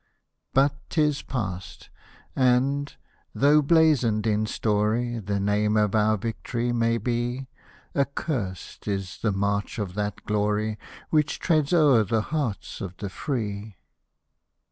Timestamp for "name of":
5.39-5.93